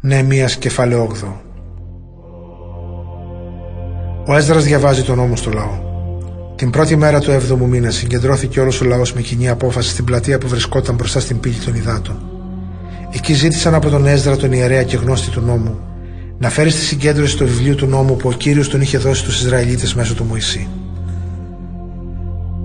Νεεμίας 0.00 0.56
κεφάλαιο 0.56 1.02
8 1.02 1.28
Ο 4.26 4.36
Έσδρας 4.36 4.64
διαβάζει 4.64 5.02
τον 5.02 5.16
νόμο 5.16 5.36
στο 5.36 5.50
λαό. 5.50 5.78
Την 6.56 6.70
πρώτη 6.70 6.96
μέρα 6.96 7.20
του 7.20 7.30
7ου 7.30 7.66
μήνα 7.68 7.90
συγκεντρώθηκε 7.90 8.60
όλος 8.60 8.80
ο 8.80 8.84
λαός 8.84 9.12
με 9.12 9.20
κοινή 9.20 9.48
απόφαση 9.48 9.90
στην 9.90 10.04
πλατεία 10.04 10.38
που 10.38 10.48
βρισκόταν 10.48 10.94
μπροστά 10.94 11.20
στην 11.20 11.40
πύλη 11.40 11.54
των 11.54 11.74
υδάτων. 11.74 12.16
Εκεί 13.12 13.32
ζήτησαν 13.32 13.74
από 13.74 13.88
τον 13.88 14.06
Έσδρα, 14.06 14.36
τον 14.36 14.52
ιερέα 14.52 14.82
και 14.82 14.96
γνώστη 14.96 15.30
του 15.30 15.40
νόμου, 15.40 15.78
να 16.38 16.48
φέρει 16.48 16.70
στη 16.70 16.80
συγκέντρωση 16.80 17.36
το 17.36 17.44
βιβλίο 17.44 17.74
του 17.74 17.86
νόμου 17.86 18.16
που 18.16 18.28
ο 18.28 18.32
κύριος 18.32 18.68
τον 18.68 18.80
είχε 18.80 18.98
δώσει 18.98 19.20
στους 19.20 19.40
Ισραηλίτες 19.40 19.94
μέσω 19.94 20.14
του 20.14 20.24
Μωυσή. 20.24 20.68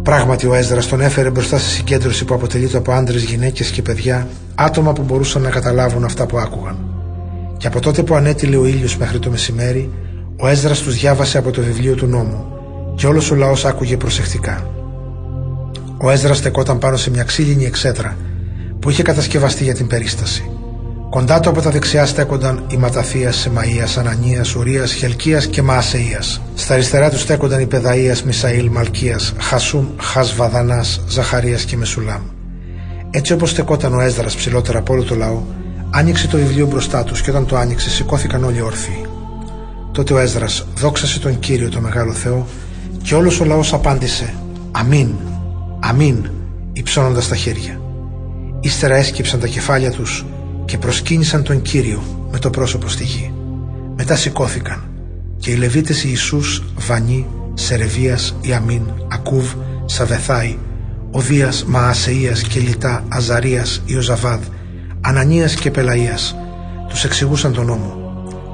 Πράγματι, 0.04 0.47
ο 0.47 0.54
Έσδρας 0.54 0.88
τον 0.88 1.02
έφερε 1.02 1.29
μπροστά 1.29 1.57
στη 1.57 1.70
συγκέντρωση 1.70 2.25
που 2.25 2.34
αποτελείται 2.34 2.77
από 2.77 2.91
άντρες, 2.91 3.23
γυναίκες 3.23 3.70
και 3.70 3.81
παιδιά, 3.81 4.27
άτομα 4.55 4.93
που 4.93 5.04
μπορούσαν 5.04 5.41
να 5.41 5.50
καταλάβουν 5.50 6.04
αυτά 6.04 6.25
που 6.25 6.38
άκουγαν. 6.38 6.93
Και 7.64 7.70
από 7.70 7.80
τότε 7.80 8.04
που 8.04 8.16
ανέτειλε 8.16 8.57
ο 8.57 8.65
ήλιος 8.65 8.97
μέχρι 8.97 9.19
το 9.19 9.29
μεσημέρι, 9.29 9.92
ο 10.37 10.47
Έσδρας 10.47 10.79
τους 10.79 10.96
διάβασε 10.96 11.37
από 11.37 11.51
το 11.51 11.61
βιβλίο 11.61 11.96
του 11.96 12.06
νόμου, 12.06 12.46
και 12.96 13.07
όλος 13.07 13.32
ο 13.32 13.36
λαός 13.36 13.65
άκουγε 13.65 13.97
προσεκτικά. 13.97 14.70
Ο 15.97 16.10
Έσδρας 16.10 16.37
στεκόταν 16.37 16.79
πάνω 16.79 16.97
σε 16.97 17.10
μια 17.10 17.23
ξύλινη 17.23 17.65
εξέδρα 17.65 18.18
που 18.79 18.89
είχε 18.89 19.04
κατασκευαστεί 19.04 19.64
για 19.64 19.73
την 19.73 19.87
περίσταση. 19.87 20.50
Κοντά 21.10 21.39
του 21.39 21.50
από 21.50 21.61
τα 21.61 21.70
δεξιά 21.70 22.06
στέκονταν 22.06 22.65
οι 22.68 22.78
Ματαθίας, 22.78 23.36
Σεμαία, 23.36 23.87
Ανανίας, 23.98 24.56
Ουρίας, 24.56 24.93
Χελκίας 24.93 25.45
και 25.45 25.61
Μαασαία. 25.61 26.21
Στα 26.56 26.73
αριστερά 26.73 27.09
τους 27.09 27.21
στέκονταν 27.21 27.59
οι 27.59 27.65
Πεδαία, 27.65 28.15
Μισαήλ, 28.25 28.70
Μαλκίας, 28.71 29.34
Χασούμ, 29.37 29.86
Χασβαδανά, 30.00 30.84
Ζαχαρίας 31.07 31.64
και 31.64 31.78
Μεσουλάμ. 31.78 32.22
Έτσι 33.11 33.34
όπως 33.34 33.50
στεκόταν 33.50 33.94
ο 33.94 34.02
Έσδρας 34.02 34.36
ψηλότερα 34.36 34.80
από 34.80 34.94
όλο 34.94 35.03
το 35.03 35.16
λαό, 35.16 35.42
άνοιξε 35.95 36.28
το 36.28 36.38
βιβλίο 36.38 36.67
μπροστά 36.67 37.03
τους 37.03 37.22
και 37.22 37.30
όταν 37.30 37.45
το 37.45 37.58
άνοιξε, 37.58 37.89
σηκώθηκαν 37.89 38.44
όλοι 38.44 38.61
όρθιοι. 38.61 39.06
Τότε 39.92 40.14
ο 40.14 40.17
Έσδρα 40.17 40.48
δόξασε 40.76 41.20
τον 41.20 41.40
κύριο 41.40 41.70
το 41.70 41.80
μεγάλο 41.80 42.14
Θεό 42.14 42.48
και 43.02 43.16
όλος 43.16 43.40
ο 43.40 43.45
λαός 43.45 43.73
απάντησε 43.73 44.34
Αμήν, 44.72 45.09
Αμήν, 45.80 46.30
υψώνοντας 46.73 47.28
τα 47.28 47.36
χέρια. 47.36 47.82
Ύστερα 48.59 48.95
έσκυψαν 48.95 49.40
τα 49.40 49.48
κεφάλια 49.48 49.92
τους 49.92 50.26
και 50.66 50.78
προσκύνησαν 50.78 51.44
τον 51.44 51.62
Κύριο 51.62 52.28
με 52.32 52.39
το 52.39 52.50
πρόσωπο 52.50 52.88
στη 52.88 53.04
γη. 53.04 53.34
Μετά 53.95 54.16
σηκώθηκαν 54.16 54.84
και 55.38 55.52
οι 55.52 55.56
Λεβίτες 55.56 56.04
Ιησούς, 56.04 56.64
Βανί, 56.78 57.28
Σερεβίας, 57.54 58.36
Ιαμίν, 58.42 58.82
Ακούβ, 59.08 59.54
Σαβεθάη, 59.86 60.58
Οδίας, 61.12 61.66
Μαασεΐας 61.66 62.42
και 62.42 62.60
Λιτά, 62.60 63.04
Αζαρίας, 63.08 63.82
Ιωζαβάδ, 63.86 64.42
Ανανίας 65.06 65.56
και 65.56 65.72
Πελαΐας 65.76 66.36
τους 66.88 67.04
εξηγούσαν 67.04 67.54
τον 67.54 67.66
νόμο. 67.66 67.98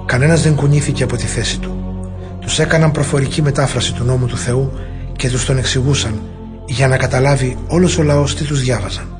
Κανένας 0.05 0.41
δεν 0.41 0.55
κουνήθηκε 0.55 1.03
από 1.03 1.15
τη 1.15 1.25
θέση 1.25 1.59
του. 1.59 2.01
Τους 2.39 2.59
έκαναν 2.59 2.91
προφορική 2.91 3.41
μετάφραση 3.41 3.93
του 3.93 4.03
νόμου 4.03 4.25
του 4.25 4.37
Θεού 4.37 4.71
και 5.15 5.29
τους 5.29 5.45
τον 5.45 5.57
εξηγούσαν 5.57 6.21
για 6.65 6.87
να 6.87 6.97
καταλάβει 6.97 7.57
όλος 7.67 7.97
ο 7.97 8.03
λαός 8.03 8.35
τι 8.35 8.43
τους 8.43 8.61
διάβαζαν. 8.61 9.17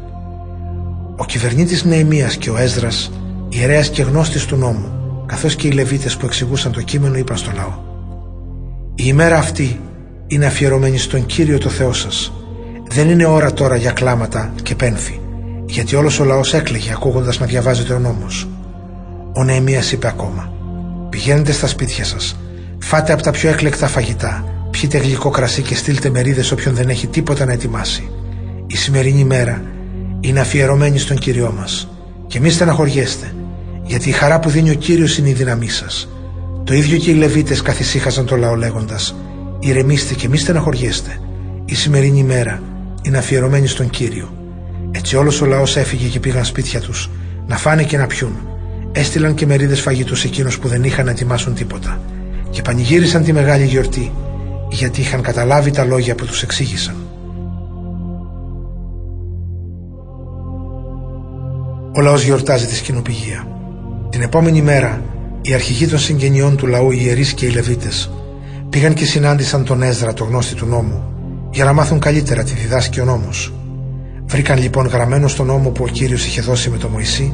Ο 1.17 1.25
κυβερνήτης 1.25 1.83
Νεεμίας 1.83 2.35
και 2.35 2.49
ο 2.49 2.57
Έσδρας, 2.57 3.11
ιερέας 3.49 3.89
και 3.89 4.01
γνώστης 4.01 4.45
του 4.45 4.55
νόμου, 4.55 4.91
καθώς 5.25 5.55
και 5.55 5.67
οι 5.67 5.71
Λεβίτες 5.71 6.17
που 6.17 6.25
εξηγούσαν 6.25 6.71
το 6.71 6.81
κείμενο 6.81 7.17
είπαν 7.17 7.37
στο 7.37 7.51
λαό 7.55 7.87
«Η 8.95 9.03
ημέρα 9.05 9.37
αυτή 9.37 9.79
είναι 10.27 10.45
αφιερωμένη 10.45 10.97
στον 10.97 11.25
Κύριο 11.25 11.57
το 11.57 11.69
Θεό 11.69 11.93
σας. 11.93 12.33
Δεν 12.89 13.09
είναι 13.09 13.25
ώρα 13.25 13.53
τώρα 13.53 13.75
για 13.75 13.91
κλάματα 13.91 14.53
και 14.63 14.75
πένθη, 14.75 15.19
γιατί 15.69 15.95
όλος 15.95 16.19
ο 16.19 16.23
λαός 16.23 16.53
έκλαιγε 16.53 16.91
ακούγοντας 16.91 17.39
να 17.39 17.45
διαβάζεται 17.45 17.93
ο 17.93 17.99
νόμος. 17.99 18.47
Ο 19.33 19.43
Νεεμίας 19.43 19.91
είπε 19.91 20.07
ακόμα 20.07 20.53
«Πηγαίνετε 21.09 21.51
στα 21.51 21.67
σπίτια 21.67 22.05
σας, 22.05 22.35
φάτε 22.79 23.13
από 23.13 23.21
τα 23.21 23.31
πιο 23.31 23.49
έκλεκτα 23.49 23.87
φαγητά, 23.87 24.45
πιείτε 24.69 24.97
γλυκό 24.97 25.29
κρασί 25.29 25.61
και 25.61 25.75
στείλτε 25.75 26.09
μερίδες 26.09 26.51
όποιον 26.51 26.75
δεν 26.75 26.89
έχει 26.89 27.07
τίποτα 27.07 27.45
να 27.45 27.53
ετοιμάσει. 27.53 28.09
Η 28.67 28.75
σημερινή 28.77 29.23
μέρα 29.23 29.63
είναι 30.19 30.39
αφιερωμένη 30.39 30.97
στον 30.97 31.17
Κύριό 31.17 31.53
μας 31.57 31.89
και 32.27 32.39
μη 32.39 32.49
στεναχωριέστε 32.49 33.33
γιατί 33.83 34.09
η 34.09 34.11
χαρά 34.11 34.39
που 34.39 34.49
δίνει 34.49 34.69
ο 34.69 34.73
Κύριος 34.73 35.17
είναι 35.17 35.29
η 35.29 35.33
δύναμή 35.33 35.69
σας. 35.69 36.09
Το 36.63 36.73
ίδιο 36.73 36.97
και 36.97 37.11
οι 37.11 37.13
Λεβίτες 37.13 37.61
καθησύχαζαν 37.61 38.25
το 38.25 38.35
λαό 38.35 38.55
λέγοντας 38.55 39.15
«Ηρεμήστε 39.59 40.13
και 40.13 40.27
μη 40.27 40.37
στεναχωριέστε, 40.37 41.19
η 41.65 41.75
σημερινή 41.75 42.23
μέρα 42.23 42.61
είναι 43.01 43.17
αφιερωμένη 43.17 43.67
στον 43.67 43.89
Κύριο». 43.89 44.38
Έτσι 44.91 45.15
όλος 45.15 45.41
ο 45.41 45.45
λαός 45.45 45.75
έφυγε 45.75 46.07
και 46.07 46.19
πήγαν 46.19 46.45
σπίτια 46.45 46.81
τους 46.81 47.09
να 47.47 47.57
φάνε 47.57 47.83
και 47.83 47.97
να 47.97 48.07
πιούν. 48.07 48.35
Έστειλαν 48.91 49.33
και 49.33 49.45
μερίδες 49.45 49.81
φαγητούς 49.81 50.19
σε 50.19 50.27
εκείνους 50.27 50.59
που 50.59 50.67
δεν 50.67 50.83
είχαν 50.83 51.05
να 51.05 51.11
ετοιμάσουν 51.11 51.53
τίποτα 51.53 52.01
και 52.49 52.61
πανηγύρισαν 52.61 53.23
τη 53.23 53.33
μεγάλη 53.33 53.65
γιορτή 53.65 54.11
γιατί 54.69 55.01
είχαν 55.01 55.21
καταλάβει 55.21 55.71
τα 55.71 55.83
λόγια 55.83 56.15
που 56.15 56.25
τους 56.25 56.43
εξήγησαν. 56.43 56.95
Ο 61.95 62.01
λαός 62.01 62.23
γιορτάζει 62.23 62.65
τη 62.65 62.75
σκηνοπηγία. 62.75 63.47
Την 64.09 64.21
επόμενη 64.21 64.61
μέρα, 64.61 65.01
οι 65.41 65.53
αρχηγοί 65.53 65.87
των 65.87 65.99
συγγενειών 65.99 66.57
του 66.57 66.67
λαού, 66.67 66.91
οι 66.91 66.99
ιερείς 67.01 67.33
και 67.33 67.45
οι 67.45 67.49
Λεβίτες, 67.49 68.11
πήγαν 68.69 68.93
και 68.93 69.05
συνάντησαν 69.05 69.63
τον 69.63 69.81
Έζρα, 69.81 70.13
το 70.13 70.23
γνώστη 70.23 70.55
του 70.55 70.65
νόμου, 70.65 71.03
για 71.51 71.65
να 71.65 71.73
μάθουν 71.73 71.99
καλύτερα 71.99 72.43
τι 72.43 72.53
διδάσκει 72.53 72.99
ο 72.99 73.05
νόμος. 73.05 73.53
Βρήκαν 74.29 74.59
λοιπόν 74.59 74.87
γραμμένο 74.87 75.27
στον 75.27 75.45
νόμο 75.45 75.69
που 75.69 75.83
ο 75.83 75.91
Κύριος 75.91 76.25
είχε 76.25 76.41
δώσει 76.41 76.69
με 76.69 76.77
το 76.77 76.87
Μωυσή, 76.87 77.33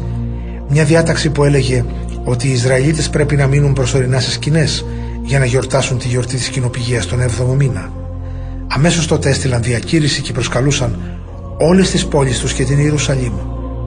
μια 0.70 0.84
διάταξη 0.84 1.30
που 1.30 1.44
έλεγε 1.44 1.86
ότι 2.24 2.48
οι 2.48 2.52
Ισραηλίτες 2.52 3.10
πρέπει 3.10 3.36
να 3.36 3.48
μείνουν 3.48 3.74
προσωρινά 3.74 4.20
σε 4.20 4.32
σκηνές 4.32 4.86
για 5.24 5.40
να 5.40 5.46
γιορτάσουν 5.46 5.98
τη 5.98 6.08
γιορτή 6.08 6.36
της 6.36 6.48
κοινοπηγίας 6.50 7.06
τον 7.06 7.20
7ο 7.22 7.56
μήνα. 7.58 7.92
Αμέσως 8.68 9.08
τότε 9.08 9.30
έστειλαν 9.30 9.64
διακήρυξη 9.64 10.22
και 10.22 10.32
προσκαλούσαν 10.34 11.00
όλες 11.58 11.92
τις 11.92 12.06
πόλεις 12.06 12.40
τους 12.40 12.54
και 12.54 12.64
την 12.64 12.80
Ιερουσαλήμ 12.80 13.34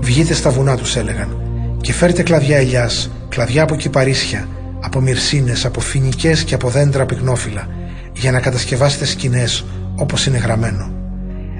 Βγείτε 0.00 0.34
στα 0.34 0.50
βουνά 0.50 0.76
τους 0.76 0.96
έλεγαν 0.96 1.40
και 1.80 1.92
φέρτε 1.92 2.22
κλαδιά 2.22 2.56
ελιάς, 2.56 3.10
κλαδιά 3.28 3.62
από 3.62 3.76
κυπαρίσια, 3.76 4.48
από 4.80 5.00
μυρσίνες, 5.00 5.64
από 5.64 5.80
φοινικές 5.80 6.44
και 6.44 6.54
από 6.54 6.68
δέντρα 6.68 7.06
πυκνόφυλλα 7.06 7.66
για 8.12 8.32
να 8.32 8.40
κατασκευάσετε 8.40 9.04
σκηνές 9.04 9.64
όπως 9.96 10.26
είναι 10.26 10.38
γραμμένο. 10.38 10.90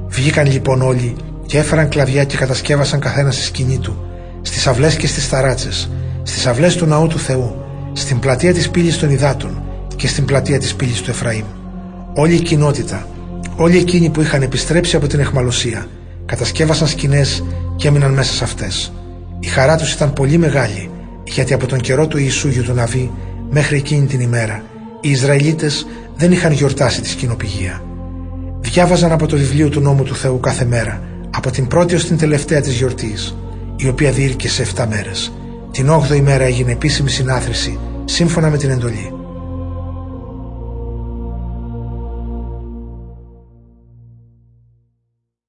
Βγήκαν 0.09 0.47
λοιπόν 0.47 0.83
όλοι 0.83 1.17
και 1.49 1.59
έφεραν 1.59 1.89
κλαδιά 1.89 2.25
και 2.25 2.37
κατασκεύασαν 2.37 3.01
καθένα 3.01 3.31
στη 3.31 3.43
σκηνή 3.43 3.79
του, 3.79 4.05
στις 4.43 4.67
αυλές 4.67 4.97
και 4.97 5.07
στις 5.07 5.29
ταράτσες, 5.29 5.91
στις 6.23 6.47
αυλές 6.47 6.77
του 6.77 6.87
ναού 6.87 7.07
του 7.07 7.19
Θεού, 7.19 7.65
στην 7.93 8.19
πλατεία 8.19 8.53
της 8.53 8.71
πύλης 8.71 8.99
των 8.99 9.11
υδάτων 9.11 9.63
και 9.97 10.07
στην 10.09 10.25
πλατεία 10.25 10.59
της 10.59 10.75
πύλης 10.75 11.01
του 11.01 11.11
Εφραήμ. 11.11 11.45
Όλη 12.15 12.35
η 12.35 12.41
κοινότητα, 12.41 13.07
όλοι 13.57 13.79
εκείνοι 13.79 14.11
που 14.11 14.21
είχαν 14.21 14.43
επιστρέψει 14.43 14.97
από 14.97 15.07
την 15.07 15.21
εχμαλωσία, 15.21 15.87
κατασκεύασαν 16.27 16.89
σκηνές 16.89 17.45
και 17.77 17.89
έμειναν 17.89 18.13
μέσα 18.13 18.33
σε 18.33 18.45
αυτές. 18.45 18.93
Η 19.41 19.47
χαρά 19.47 19.77
τους 19.77 19.93
ήταν 19.93 20.13
πολύ 20.13 20.39
μεγάλη, 20.39 20.91
γιατί 21.25 21.53
από 21.53 21.67
τον 21.67 21.79
καιρό 21.79 22.07
του 22.07 22.19
Ιησού 22.19 22.63
του 22.63 22.75
Ναβί 22.75 23.11
μέχρι 23.51 23.77
εκείνη 23.77 24.07
την 24.07 24.21
ημέρα, 24.21 24.63
οι 25.01 25.11
Ισραηλίτες 25.11 25.87
δεν 26.17 26.33
είχαν 26.33 26.53
γιορτάσει 26.53 27.01
τη 27.01 27.09
σκηνοπηγία. 27.09 27.83
Διάβαζαν 28.61 29.13
από 29.13 29.27
το 29.27 29.37
βιβλίο 29.37 29.69
του 29.69 29.81
νόμου 29.81 30.03
του 30.03 30.15
Θεού 30.15 30.41
κάθε 30.41 30.65
μέρα, 30.65 31.03
από 31.39 31.51
την 31.51 31.67
πρώτη 31.67 31.95
ως 31.95 32.05
την 32.05 32.19
τελευταία 32.19 32.61
της 32.61 32.75
γιορτής, 32.75 33.37
η 33.77 33.89
οποία 33.89 34.13
διήρκε 34.13 34.49
σε 34.49 34.63
7 34.63 34.87
μέρες. 34.89 35.33
Την 35.71 35.89
8η 35.91 36.21
μέρα 36.21 36.45
έγινε 36.45 36.73
επίσημη 36.73 37.11
συνάθρηση, 37.11 37.79
σύμφωνα 38.05 38.51
με 38.51 38.57
την 38.57 38.71
εντολή. 38.71 39.18